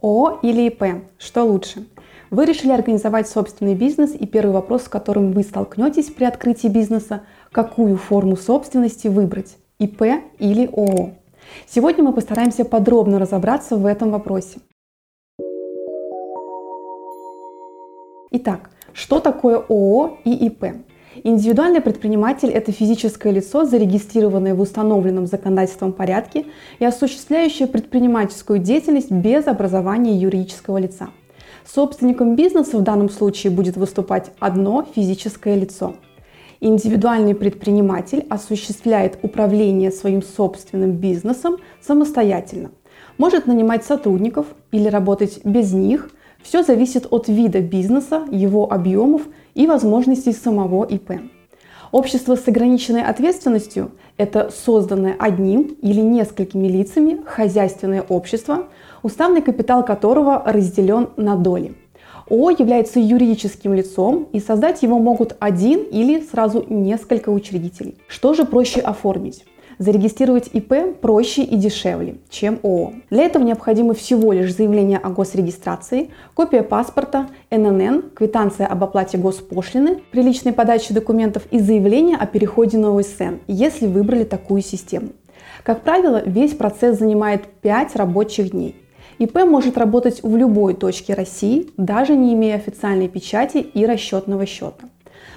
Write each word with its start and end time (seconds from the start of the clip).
ООО 0.00 0.40
или 0.42 0.68
ИП? 0.68 1.04
Что 1.18 1.44
лучше? 1.44 1.86
Вы 2.30 2.44
решили 2.44 2.72
организовать 2.72 3.28
собственный 3.28 3.74
бизнес, 3.74 4.14
и 4.14 4.26
первый 4.26 4.52
вопрос, 4.52 4.84
с 4.84 4.88
которым 4.88 5.32
вы 5.32 5.42
столкнетесь 5.42 6.10
при 6.10 6.24
открытии 6.24 6.68
бизнеса, 6.68 7.22
какую 7.52 7.96
форму 7.96 8.36
собственности 8.36 9.08
выбрать– 9.08 9.56
ИП 9.78 10.02
или 10.38 10.66
ООО. 10.66 11.14
Сегодня 11.66 12.04
мы 12.04 12.12
постараемся 12.12 12.64
подробно 12.64 13.18
разобраться 13.18 13.76
в 13.76 13.86
этом 13.86 14.10
вопросе. 14.10 14.60
Итак, 18.30 18.70
что 18.92 19.20
такое 19.20 19.56
ООО 19.56 20.18
и 20.24 20.46
ИП? 20.46 20.64
Индивидуальный 21.24 21.80
предприниматель– 21.80 22.50
это 22.54 22.70
физическое 22.70 23.32
лицо, 23.32 23.64
зарегистрированное 23.64 24.54
в 24.54 24.60
установленном 24.60 25.26
законодательством 25.26 25.92
порядке 25.92 26.46
и 26.78 26.84
осуществляющее 26.84 27.66
предпринимательскую 27.66 28.58
деятельность 28.58 29.10
без 29.10 29.46
образования 29.46 30.16
юридического 30.16 30.78
лица. 30.78 31.08
Собственником 31.66 32.36
бизнеса 32.36 32.78
в 32.78 32.82
данном 32.82 33.10
случае 33.10 33.50
будет 33.50 33.76
выступать 33.76 34.30
одно 34.38 34.86
физическое 34.94 35.56
лицо. 35.56 35.96
Индивидуальный 36.60 37.34
предприниматель 37.34 38.26
осуществляет 38.30 39.18
управление 39.22 39.90
своим 39.90 40.22
собственным 40.22 40.92
бизнесом 40.92 41.56
самостоятельно. 41.80 42.70
Может 43.16 43.46
нанимать 43.46 43.84
сотрудников 43.84 44.46
или 44.72 44.88
работать 44.88 45.40
без 45.44 45.72
них. 45.72 46.10
Все 46.42 46.62
зависит 46.62 47.06
от 47.10 47.28
вида 47.28 47.60
бизнеса, 47.60 48.24
его 48.30 48.72
объемов 48.72 49.22
и 49.54 49.66
возможностей 49.66 50.32
самого 50.32 50.84
ИП. 50.84 51.20
Общество 51.90 52.36
с 52.36 52.46
ограниченной 52.46 53.02
ответственностью– 53.02 53.92
это 54.18 54.50
созданное 54.50 55.16
одним 55.18 55.76
или 55.80 56.00
несколькими 56.00 56.68
лицами 56.68 57.22
хозяйственное 57.24 58.02
общество, 58.02 58.66
уставный 59.02 59.40
капитал 59.40 59.84
которого 59.84 60.42
разделен 60.44 61.08
на 61.16 61.36
доли. 61.36 61.74
ООО 62.30 62.50
является 62.50 63.00
юридическим 63.00 63.72
лицом, 63.72 64.28
и 64.32 64.40
создать 64.40 64.82
его 64.82 64.98
могут 64.98 65.36
один 65.40 65.80
или 65.84 66.20
сразу 66.20 66.64
несколько 66.68 67.30
учредителей. 67.30 67.96
Что 68.06 68.34
же 68.34 68.44
проще 68.44 68.80
оформить? 68.80 69.46
Зарегистрировать 69.78 70.50
ИП 70.52 70.98
проще 71.00 71.44
и 71.44 71.54
дешевле, 71.54 72.16
чем 72.30 72.58
ООО. 72.64 72.94
Для 73.10 73.22
этого 73.22 73.44
необходимо 73.44 73.94
всего 73.94 74.32
лишь 74.32 74.52
заявление 74.52 74.98
о 74.98 75.10
госрегистрации, 75.10 76.10
копия 76.34 76.64
паспорта, 76.64 77.28
ННН, 77.52 78.10
квитанция 78.12 78.66
об 78.66 78.82
оплате 78.82 79.18
госпошлины 79.18 80.00
при 80.10 80.22
личной 80.22 80.52
подаче 80.52 80.94
документов 80.94 81.44
и 81.52 81.60
заявление 81.60 82.16
о 82.16 82.26
переходе 82.26 82.76
на 82.76 82.96
ОСН, 82.96 83.36
если 83.46 83.86
выбрали 83.86 84.24
такую 84.24 84.62
систему. 84.62 85.10
Как 85.62 85.82
правило, 85.82 86.22
весь 86.26 86.54
процесс 86.54 86.98
занимает 86.98 87.46
5 87.46 87.94
рабочих 87.94 88.50
дней. 88.50 88.74
ИП 89.18 89.44
может 89.44 89.78
работать 89.78 90.24
в 90.24 90.36
любой 90.36 90.74
точке 90.74 91.14
России, 91.14 91.68
даже 91.76 92.16
не 92.16 92.34
имея 92.34 92.56
официальной 92.56 93.08
печати 93.08 93.58
и 93.58 93.86
расчетного 93.86 94.44
счета 94.44 94.88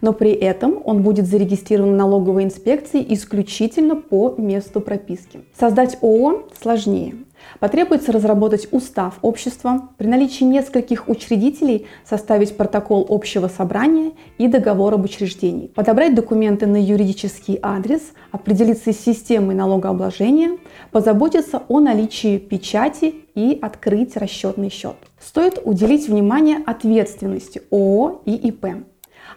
но 0.00 0.12
при 0.12 0.32
этом 0.32 0.80
он 0.84 1.02
будет 1.02 1.26
зарегистрирован 1.26 1.96
налоговой 1.96 2.44
инспекцией 2.44 3.06
исключительно 3.14 3.96
по 3.96 4.34
месту 4.36 4.80
прописки. 4.80 5.40
Создать 5.58 5.98
ООО 6.02 6.48
сложнее. 6.60 7.14
Потребуется 7.60 8.12
разработать 8.12 8.68
устав 8.72 9.18
общества, 9.22 9.90
при 9.98 10.06
наличии 10.06 10.44
нескольких 10.44 11.08
учредителей 11.08 11.86
составить 12.04 12.56
протокол 12.56 13.06
общего 13.08 13.48
собрания 13.48 14.12
и 14.38 14.48
договор 14.48 14.94
об 14.94 15.04
учреждении, 15.04 15.68
подобрать 15.68 16.14
документы 16.14 16.66
на 16.66 16.82
юридический 16.82 17.58
адрес, 17.62 18.12
определиться 18.30 18.92
с 18.92 18.98
системой 18.98 19.54
налогообложения, 19.54 20.58
позаботиться 20.90 21.62
о 21.68 21.80
наличии 21.80 22.38
печати 22.38 23.14
и 23.34 23.58
открыть 23.60 24.16
расчетный 24.16 24.70
счет. 24.70 24.96
Стоит 25.20 25.60
уделить 25.64 26.08
внимание 26.08 26.58
ответственности 26.66 27.62
ООО 27.70 28.22
и 28.24 28.34
ИП. 28.34 28.66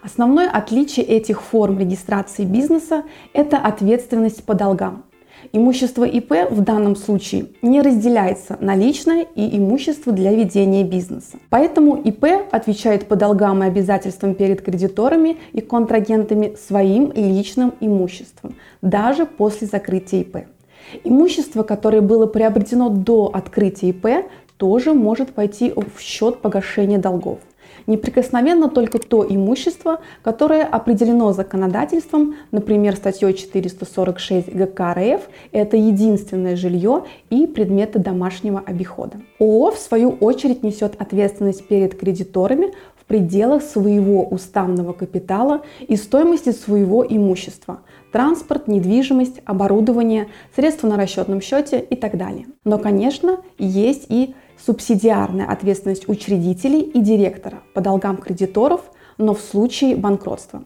Основное 0.01 0.49
отличие 0.49 1.05
этих 1.05 1.41
форм 1.41 1.77
регистрации 1.77 2.45
бизнеса– 2.45 3.03
это 3.33 3.57
ответственность 3.57 4.45
по 4.45 4.53
долгам. 4.53 5.03
Имущество 5.51 6.03
ИП 6.03 6.49
в 6.49 6.61
данном 6.61 6.95
случае 6.95 7.47
не 7.61 7.81
разделяется 7.81 8.57
на 8.61 8.75
личное 8.75 9.25
и 9.35 9.57
имущество 9.57 10.13
для 10.13 10.31
ведения 10.33 10.83
бизнеса. 10.83 11.37
Поэтому 11.49 11.95
ИП 11.95 12.25
отвечает 12.51 13.07
по 13.07 13.15
долгам 13.15 13.63
и 13.63 13.67
обязательствам 13.67 14.35
перед 14.35 14.61
кредиторами 14.61 15.37
и 15.53 15.61
контрагентами 15.61 16.55
своим 16.55 17.11
личным 17.13 17.73
имуществом, 17.79 18.55
даже 18.81 19.25
после 19.25 19.67
закрытия 19.67 20.21
ИП. 20.21 20.37
Имущество, 21.03 21.63
которое 21.63 22.01
было 22.01 22.25
приобретено 22.25 22.89
до 22.89 23.29
открытия 23.33 23.89
ИП, 23.89 24.25
тоже 24.57 24.93
может 24.93 25.29
пойти 25.29 25.73
в 25.73 26.01
счет 26.01 26.39
погашения 26.41 26.97
долгов. 26.97 27.39
Неприкосновенно 27.87 28.69
только 28.69 28.99
то 28.99 29.25
имущество, 29.27 29.99
которое 30.23 30.63
определено 30.63 31.33
законодательством, 31.33 32.35
например, 32.51 32.95
статьей 32.95 33.33
446 33.33 34.53
ГК 34.53 34.93
РФ, 34.93 35.21
это 35.51 35.77
единственное 35.77 36.55
жилье 36.55 37.03
и 37.29 37.47
предметы 37.47 37.99
домашнего 37.99 38.61
обихода. 38.65 39.21
ООО, 39.39 39.71
в 39.71 39.79
свою 39.79 40.11
очередь, 40.11 40.63
несет 40.63 40.99
ответственность 40.99 41.67
перед 41.67 41.97
кредиторами 41.97 42.73
в 42.95 43.05
пределах 43.05 43.63
своего 43.63 44.23
уставного 44.23 44.93
капитала 44.93 45.61
и 45.87 45.95
стоимости 45.95 46.51
своего 46.51 47.05
имущества– 47.07 47.81
транспорт, 48.11 48.67
недвижимость, 48.67 49.41
оборудование, 49.45 50.27
средства 50.55 50.87
на 50.87 50.97
расчетном 50.97 51.41
счете 51.41 51.79
и 51.79 51.95
так 51.95 52.17
далее. 52.17 52.47
Но, 52.63 52.77
конечно, 52.77 53.37
есть 53.57 54.07
и 54.09 54.35
субсидиарная 54.65 55.47
ответственность 55.47 56.07
учредителей 56.09 56.81
и 56.81 56.99
директора 56.99 57.59
по 57.73 57.81
долгам 57.81 58.17
кредиторов, 58.17 58.81
но 59.17 59.33
в 59.33 59.41
случае 59.41 59.95
банкротства. 59.95 60.63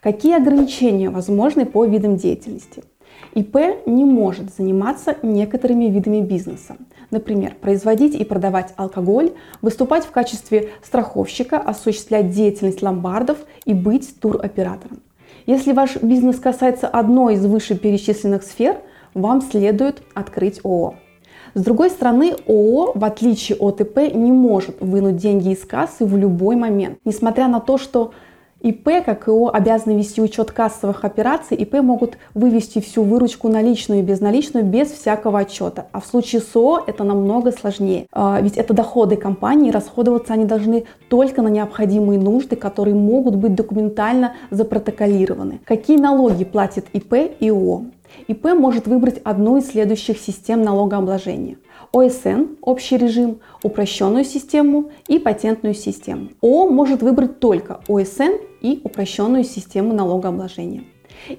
Какие 0.00 0.36
ограничения 0.36 1.10
возможны 1.10 1.66
по 1.66 1.84
видам 1.84 2.16
деятельности? 2.16 2.84
ИП 3.34 3.56
не 3.86 4.04
может 4.04 4.54
заниматься 4.54 5.16
некоторыми 5.22 5.86
видами 5.86 6.20
бизнеса. 6.20 6.76
Например, 7.10 7.54
производить 7.60 8.14
и 8.14 8.24
продавать 8.24 8.72
алкоголь, 8.76 9.32
выступать 9.62 10.04
в 10.04 10.10
качестве 10.10 10.70
страховщика, 10.82 11.58
осуществлять 11.58 12.30
деятельность 12.30 12.82
ломбардов 12.82 13.38
и 13.64 13.74
быть 13.74 14.20
туроператором. 14.20 15.00
Если 15.46 15.72
ваш 15.72 15.96
бизнес 15.96 16.38
касается 16.38 16.88
одной 16.88 17.34
из 17.34 17.46
вышеперечисленных 17.46 18.42
сфер– 18.42 18.76
вам 19.16 19.40
следует 19.40 20.02
открыть 20.14 20.60
ООО. 20.62 20.94
С 21.54 21.62
другой 21.62 21.90
стороны, 21.90 22.34
ООО, 22.46 22.92
в 22.94 23.04
отличие 23.04 23.56
от 23.58 23.80
ИП, 23.80 24.14
не 24.14 24.30
может 24.30 24.80
вынуть 24.80 25.16
деньги 25.16 25.52
из 25.52 25.64
кассы 25.64 26.04
в 26.04 26.16
любой 26.16 26.54
момент. 26.54 26.98
Несмотря 27.04 27.48
на 27.48 27.60
то, 27.60 27.78
что 27.78 28.12
ИП, 28.66 29.04
как 29.04 29.28
и 29.28 29.30
ООО, 29.30 29.54
обязаны 29.54 29.96
вести 29.96 30.20
учет 30.20 30.50
кассовых 30.50 31.04
операций, 31.04 31.56
ИП 31.56 31.74
могут 31.82 32.18
вывести 32.34 32.80
всю 32.80 33.04
выручку 33.04 33.48
наличную 33.48 34.00
и 34.00 34.02
безналичную 34.02 34.64
без 34.64 34.90
всякого 34.90 35.38
отчета. 35.38 35.86
А 35.92 36.00
в 36.00 36.06
случае 36.06 36.42
с 36.42 36.56
ООО 36.56 36.82
это 36.84 37.04
намного 37.04 37.52
сложнее. 37.52 38.06
А, 38.10 38.40
ведь 38.40 38.56
это 38.56 38.74
доходы 38.74 39.14
компании, 39.14 39.70
расходоваться 39.70 40.32
они 40.32 40.46
должны 40.46 40.84
только 41.08 41.42
на 41.42 41.48
необходимые 41.48 42.18
нужды, 42.18 42.56
которые 42.56 42.96
могут 42.96 43.36
быть 43.36 43.54
документально 43.54 44.32
запротоколированы. 44.50 45.60
Какие 45.64 45.98
налоги 45.98 46.44
платит 46.44 46.86
ИП 46.92 47.14
и 47.38 47.50
ООО? 47.50 47.84
ИП 48.26 48.46
может 48.54 48.88
выбрать 48.88 49.20
одну 49.22 49.58
из 49.58 49.68
следующих 49.68 50.18
систем 50.18 50.62
налогообложения. 50.62 51.56
ОСН– 51.96 52.56
общий 52.60 52.98
режим, 52.98 53.38
упрощенную 53.62 54.24
систему 54.24 54.90
и 55.08 55.18
патентную 55.18 55.74
систему. 55.74 56.28
ООО 56.42 56.68
может 56.68 57.00
выбрать 57.00 57.40
только 57.40 57.80
ОСН 57.88 58.32
и 58.60 58.82
упрощенную 58.84 59.44
систему 59.44 59.94
налогообложения. 59.94 60.84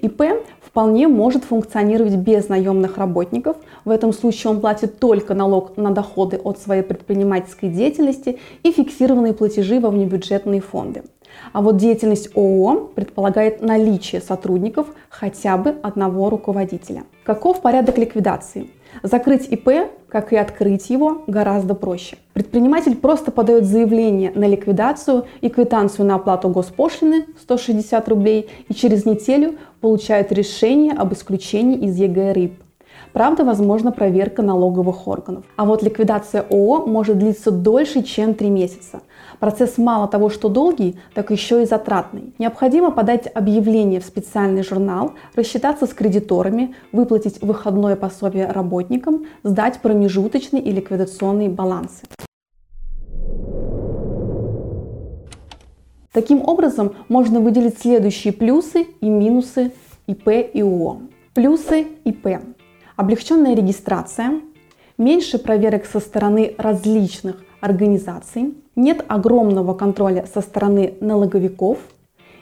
ИП 0.02 0.22
вполне 0.60 1.06
может 1.06 1.44
функционировать 1.44 2.16
без 2.16 2.48
наемных 2.48 2.98
работников. 2.98 3.56
В 3.84 3.90
этом 3.90 4.12
случае 4.12 4.50
он 4.50 4.60
платит 4.60 4.98
только 4.98 5.32
налог 5.32 5.76
на 5.76 5.92
доходы 5.92 6.38
от 6.38 6.58
своей 6.58 6.82
предпринимательской 6.82 7.68
деятельности 7.68 8.40
и 8.64 8.72
фиксированные 8.72 9.34
платежи 9.34 9.78
во 9.78 9.90
внебюджетные 9.90 10.60
фонды. 10.60 11.04
А 11.52 11.62
вот 11.62 11.76
деятельность 11.76 12.30
ООО 12.34 12.90
предполагает 12.94 13.62
наличие 13.62 14.20
сотрудников 14.20 14.88
хотя 15.08 15.56
бы 15.56 15.76
одного 15.82 16.30
руководителя. 16.30 17.04
Каков 17.24 17.60
порядок 17.60 17.98
ликвидации? 17.98 18.70
Закрыть 19.02 19.48
ИП, 19.48 19.90
как 20.08 20.32
и 20.32 20.36
открыть 20.36 20.90
его, 20.90 21.22
гораздо 21.26 21.74
проще. 21.74 22.16
Предприниматель 22.32 22.96
просто 22.96 23.30
подает 23.30 23.64
заявление 23.64 24.32
на 24.34 24.46
ликвидацию 24.46 25.26
и 25.40 25.48
квитанцию 25.48 26.06
на 26.06 26.14
оплату 26.14 26.48
госпошлины 26.48 27.26
160 27.40 28.08
рублей 28.08 28.48
и 28.68 28.74
через 28.74 29.04
неделю 29.04 29.56
получает 29.80 30.32
решение 30.32 30.92
об 30.92 31.12
исключении 31.12 31.78
из 31.86 31.96
ЕГРИП. 31.96 32.50
Правда, 33.12 33.44
возможна 33.44 33.92
проверка 33.92 34.42
налоговых 34.42 35.08
органов. 35.08 35.44
А 35.56 35.64
вот 35.64 35.82
ликвидация 35.82 36.42
ООО 36.42 36.86
может 36.86 37.18
длиться 37.18 37.50
дольше, 37.50 38.02
чем 38.02 38.34
3 38.34 38.50
месяца. 38.50 39.00
Процесс 39.40 39.78
мало 39.78 40.08
того, 40.08 40.30
что 40.30 40.48
долгий, 40.48 40.98
так 41.14 41.30
еще 41.30 41.62
и 41.62 41.66
затратный. 41.66 42.34
Необходимо 42.38 42.90
подать 42.90 43.30
объявление 43.32 44.00
в 44.00 44.04
специальный 44.04 44.62
журнал, 44.62 45.12
рассчитаться 45.34 45.86
с 45.86 45.90
кредиторами, 45.90 46.74
выплатить 46.92 47.40
выходное 47.42 47.96
пособие 47.96 48.50
работникам, 48.50 49.26
сдать 49.42 49.80
промежуточный 49.80 50.60
и 50.60 50.72
ликвидационный 50.72 51.48
балансы. 51.48 52.02
Таким 56.12 56.42
образом, 56.48 56.94
можно 57.08 57.38
выделить 57.38 57.78
следующие 57.78 58.32
плюсы 58.32 58.86
и 59.00 59.08
минусы 59.08 59.72
ИП 60.06 60.28
и 60.28 60.62
ООО. 60.62 61.02
Плюсы 61.34 61.86
ИП. 62.04 62.26
Облегченная 62.98 63.54
регистрация, 63.54 64.40
меньше 64.98 65.38
проверок 65.38 65.86
со 65.86 66.00
стороны 66.00 66.56
различных 66.58 67.36
организаций, 67.60 68.54
нет 68.74 69.04
огромного 69.06 69.72
контроля 69.74 70.26
со 70.26 70.40
стороны 70.40 70.94
налоговиков, 71.00 71.78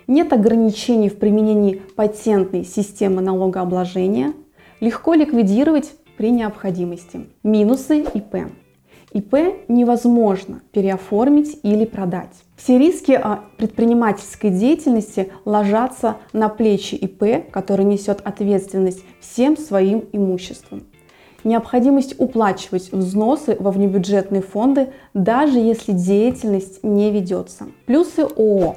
нет 0.06 0.32
ограничений 0.32 1.10
в 1.10 1.18
применении 1.18 1.82
патентной 1.94 2.64
системы 2.64 3.20
налогообложения, 3.20 4.32
легко 4.80 5.12
ликвидировать 5.12 5.92
при 6.16 6.30
необходимости. 6.30 7.26
Минусы 7.42 8.06
ИП. 8.14 8.46
ИП 9.16 9.64
невозможно 9.68 10.60
переоформить 10.72 11.58
или 11.62 11.86
продать. 11.86 12.34
Все 12.54 12.76
риски 12.78 13.18
предпринимательской 13.56 14.50
деятельности 14.50 15.32
ложатся 15.46 16.16
на 16.34 16.50
плечи 16.50 16.96
ИП, 16.96 17.50
который 17.50 17.86
несет 17.86 18.20
ответственность 18.24 19.02
всем 19.20 19.56
своим 19.56 20.04
имуществом. 20.12 20.82
Необходимость 21.44 22.16
уплачивать 22.18 22.92
взносы 22.92 23.56
во 23.58 23.70
внебюджетные 23.70 24.42
фонды, 24.42 24.92
даже 25.14 25.60
если 25.60 25.92
деятельность 25.92 26.84
не 26.84 27.10
ведется. 27.10 27.68
Плюсы 27.86 28.20
ООО. 28.20 28.76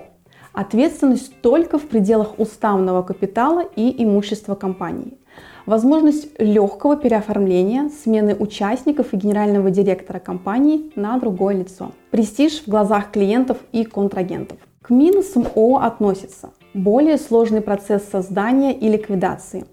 Ответственность 0.53 1.41
только 1.41 1.77
в 1.77 1.87
пределах 1.87 2.39
уставного 2.39 3.01
капитала 3.01 3.65
и 3.75 4.03
имущества 4.03 4.55
компании 4.55 5.17
возможность 5.65 6.29
легкого 6.39 6.97
переоформления, 6.97 7.89
смены 7.89 8.35
участников 8.35 9.13
и 9.13 9.17
генерального 9.17 9.69
директора 9.69 10.19
компании 10.19 10.91
на 10.95 11.17
другое 11.19 11.55
лицо, 11.55 11.91
престиж 12.11 12.63
в 12.63 12.67
глазах 12.67 13.11
клиентов 13.11 13.57
и 13.71 13.83
контрагентов. 13.83 14.57
К 14.81 14.89
минусам 14.89 15.45
ООО 15.55 15.77
относятся 15.77 16.49
более 16.73 17.17
сложный 17.17 17.61
процесс 17.61 18.03
создания 18.03 18.73
и 18.73 18.87
ликвидации, 18.89 19.65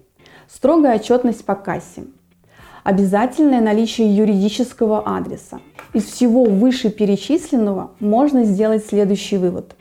строгая 0.47 0.95
отчетность 0.97 1.45
по 1.45 1.55
кассе, 1.55 2.03
обязательное 2.83 3.61
наличие 3.61 4.15
юридического 4.15 5.01
адреса. 5.17 5.59
Из 5.93 6.05
всего 6.05 6.45
вышеперечисленного 6.45 7.91
можно 7.99 8.43
сделать 8.43 8.85
следующий 8.85 9.37
вывод. 9.37 9.75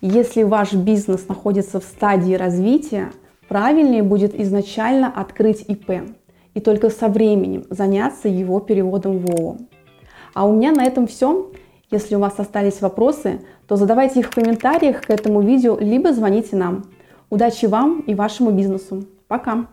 Если 0.00 0.42
ваш 0.42 0.72
бизнес 0.72 1.28
находится 1.28 1.78
в 1.78 1.84
стадии 1.84 2.34
развития, 2.34 3.12
правильнее 3.50 4.04
будет 4.04 4.32
изначально 4.40 5.12
открыть 5.12 5.64
ИП 5.66 6.14
и 6.54 6.60
только 6.60 6.88
со 6.88 7.08
временем 7.08 7.64
заняться 7.68 8.28
его 8.28 8.60
переводом 8.60 9.18
в 9.18 9.28
ООО. 9.28 9.56
А 10.34 10.46
у 10.46 10.54
меня 10.54 10.70
на 10.70 10.84
этом 10.84 11.08
все. 11.08 11.50
Если 11.90 12.14
у 12.14 12.20
вас 12.20 12.38
остались 12.38 12.80
вопросы, 12.80 13.40
то 13.66 13.74
задавайте 13.74 14.20
их 14.20 14.28
в 14.28 14.34
комментариях 14.34 15.02
к 15.02 15.10
этому 15.10 15.40
видео, 15.40 15.76
либо 15.80 16.12
звоните 16.12 16.54
нам. 16.54 16.84
Удачи 17.28 17.66
вам 17.66 18.04
и 18.06 18.14
вашему 18.14 18.52
бизнесу. 18.52 19.04
Пока! 19.26 19.66